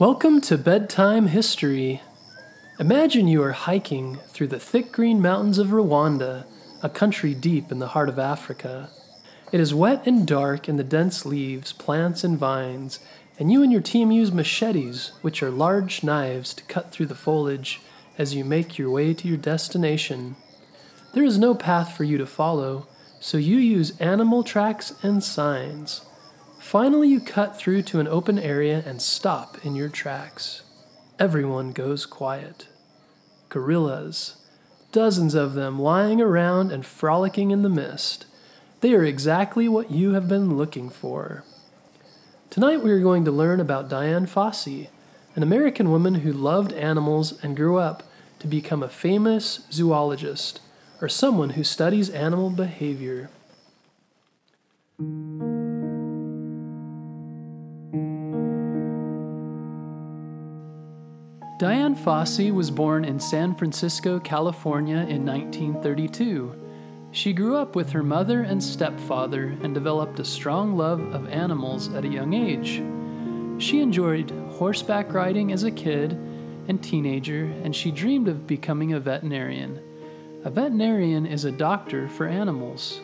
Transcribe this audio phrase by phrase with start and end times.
[0.00, 2.02] Welcome to Bedtime History.
[2.78, 6.44] Imagine you are hiking through the thick green mountains of Rwanda,
[6.84, 8.90] a country deep in the heart of Africa.
[9.50, 13.00] It is wet and dark in the dense leaves, plants, and vines,
[13.40, 17.16] and you and your team use machetes, which are large knives, to cut through the
[17.16, 17.80] foliage
[18.16, 20.36] as you make your way to your destination.
[21.12, 22.86] There is no path for you to follow,
[23.18, 26.02] so you use animal tracks and signs.
[26.68, 30.64] Finally, you cut through to an open area and stop in your tracks.
[31.18, 32.68] Everyone goes quiet.
[33.48, 34.36] Gorillas,
[34.92, 38.26] dozens of them lying around and frolicking in the mist.
[38.82, 41.42] They are exactly what you have been looking for.
[42.50, 44.88] Tonight, we are going to learn about Dian Fossey,
[45.34, 48.02] an American woman who loved animals and grew up
[48.40, 50.60] to become a famous zoologist,
[51.00, 53.30] or someone who studies animal behavior.
[61.58, 66.54] Dian Fossey was born in San Francisco, California in 1932.
[67.10, 71.92] She grew up with her mother and stepfather and developed a strong love of animals
[71.94, 72.80] at a young age.
[73.60, 76.12] She enjoyed horseback riding as a kid
[76.68, 79.82] and teenager, and she dreamed of becoming a veterinarian.
[80.44, 83.00] A veterinarian is a doctor for animals.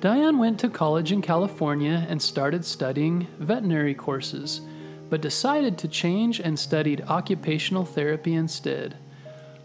[0.00, 4.60] Dian went to college in California and started studying veterinary courses
[5.12, 8.96] but decided to change and studied occupational therapy instead.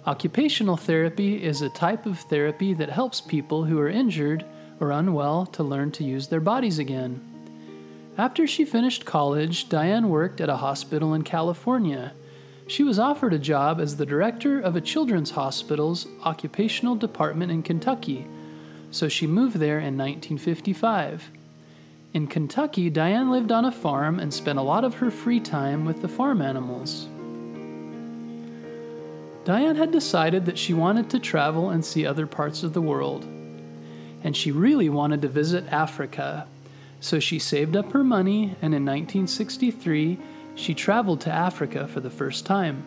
[0.05, 4.43] Occupational therapy is a type of therapy that helps people who are injured
[4.81, 7.21] or unwell to learn to use their bodies again.
[8.17, 12.11] After she finished college, Dian worked at a hospital in California.
[12.67, 17.63] She was offered a job as the director of a children's hospital's occupational department in
[17.63, 18.27] Kentucky,
[18.91, 21.31] so she moved there in 1955.
[22.17, 25.85] In Kentucky, Dian lived on a farm and spent a lot of her free time
[25.85, 27.07] with the farm animals.
[29.45, 33.23] Dian had decided that she wanted to travel and see other parts of the world.
[34.23, 36.47] And she really wanted to visit Africa.
[36.99, 40.17] So she saved up her money, and in 1963,
[40.55, 42.83] she traveled to Africa for the first time.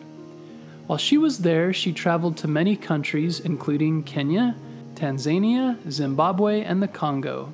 [0.87, 4.57] While she was there, she traveled to many countries, including Kenya,
[4.95, 7.53] Tanzania, Zimbabwe, and the Congo.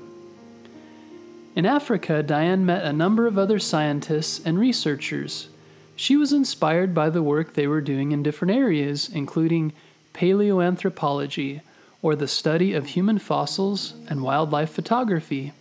[1.57, 5.47] In Africa, Dian met a number of other scientists and researchers.
[5.95, 9.73] She was inspired by the work they were doing in different areas, including
[10.13, 11.61] paleoanthropology,
[12.03, 15.51] or the study of human fossils, and wildlife photography.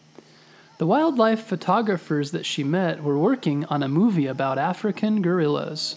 [0.76, 5.96] The wildlife photographers that she met were working on a movie about African gorillas.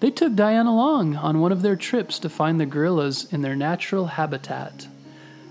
[0.00, 3.56] They took Dian along on one of their trips to find the gorillas in their
[3.56, 4.88] natural habitat.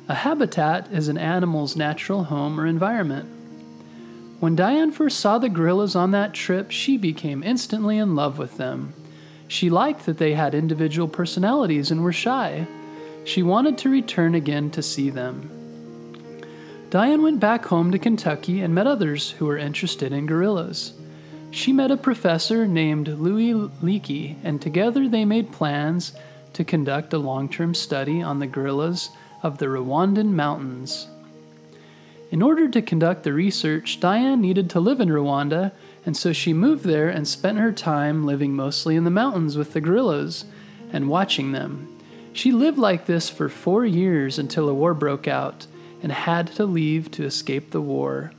[0.08, 3.41] A habitat is an animal's natural home or environment.
[4.41, 8.57] When Dian first saw the gorillas on that trip, she became instantly in love with
[8.57, 8.96] them.
[9.47, 12.66] She liked that they had individual personalities and were shy.
[13.24, 15.51] She wanted to return again to see them.
[16.90, 20.94] Dian went back home to Kentucky and met others who were interested in gorillas.
[21.51, 26.13] She met a professor named Louis Leakey, and together they made plans
[26.53, 29.12] to conduct a long term study on the gorillas
[29.44, 31.09] of the Rwandan mountains.
[32.31, 35.74] In order to conduct the research, Dian needed to live in Rwanda,
[36.06, 39.74] and so she moved there and spent her time living mostly in the mountains with
[39.74, 40.46] the gorillas
[40.94, 41.90] and watching them.
[42.31, 45.68] She lived like this for four years until a war broke out
[46.02, 48.31] and had to leave to escape the war.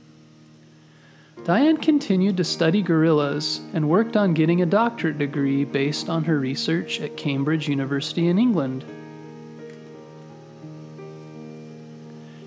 [1.45, 6.39] Dian continued to study gorillas and worked on getting a doctorate degree based on her
[6.39, 8.83] research at Cambridge University in England.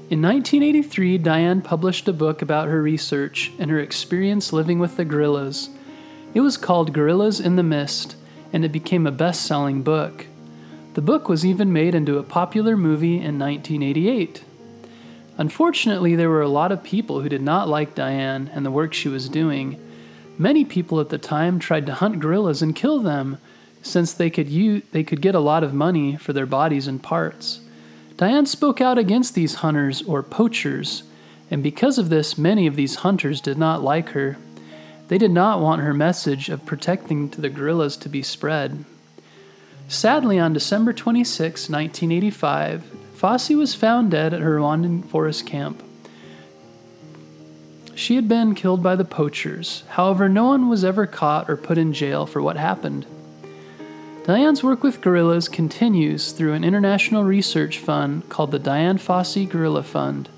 [0.08, 5.04] In 1983, Dian published a book about her research and her experience living with the
[5.04, 5.68] gorillas.
[6.32, 8.14] It was called Gorillas in the Mist,
[8.52, 10.26] and it became a best selling book.
[10.94, 14.44] The book was even made into a popular movie in 1988.
[15.38, 18.94] Unfortunately, there were a lot of people who did not like Dian and the work
[18.94, 19.76] she was doing.
[20.38, 23.38] Many people at the time tried to hunt gorillas and kill them,
[23.82, 24.46] since they could,
[24.92, 27.58] they could get a lot of money for their bodies and parts.
[28.16, 31.02] Dian spoke out against these hunters or poachers,
[31.50, 34.38] and because of this, many of these hunters did not like her.
[35.08, 38.84] They did not want her message of protecting to the gorillas to be spread.
[39.88, 45.82] Sadly, on December 26, 1985, Fossey was found dead at her Rwandan forest camp.
[47.94, 49.84] She had been killed by the poachers.
[49.90, 53.06] However, no one was ever caught or put in jail for what happened.
[54.26, 59.84] Dian's work with gorillas continues through an international research fund called the Dian Fossey Gorilla
[59.84, 60.28] Fund.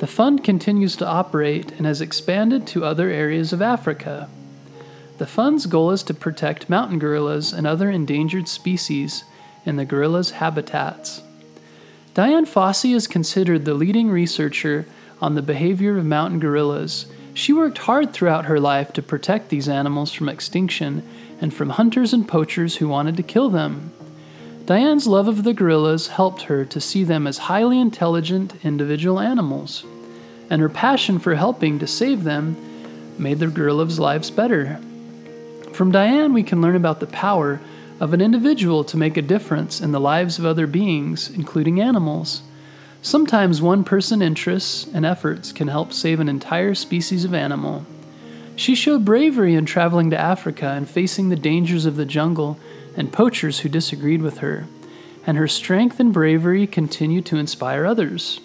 [0.00, 4.28] The fund continues to operate and has expanded to other areas of Africa.
[5.18, 9.22] The fund's goal is to protect mountain gorillas and other endangered species
[9.64, 11.22] in the gorillas' habitats.
[12.14, 14.86] Dian Fossey is considered the leading researcher
[15.22, 17.06] on the behavior of mountain gorillas.
[17.32, 21.08] She worked hard throughout her life to protect these animals from extinction
[21.44, 23.92] and from hunters and poachers who wanted to kill them.
[24.64, 29.84] Dian's love of the gorillas helped her to see them as highly intelligent individual animals,
[30.48, 32.56] and her passion for helping to save them
[33.18, 34.80] made the gorillas' lives better.
[35.74, 37.60] From Dian, we can learn about the power
[38.00, 42.40] of an individual to make a difference in the lives of other beings, including animals.
[43.02, 47.84] Sometimes one person's interests and efforts can help save an entire species of animal.
[48.56, 52.58] She showed bravery in traveling to Africa and facing the dangers of the jungle
[52.96, 54.66] and poachers who disagreed with her,
[55.26, 58.40] and her strength and bravery continue to inspire others.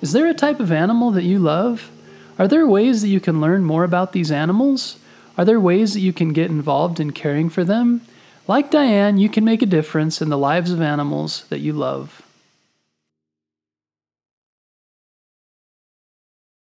[0.00, 1.90] Is there a type of animal that you love?
[2.38, 4.98] Are there ways that you can learn more about these animals?
[5.36, 8.00] Are there ways that you can get involved in caring for them?
[8.48, 12.23] Like Dian, you can make a difference in the lives of animals that you love.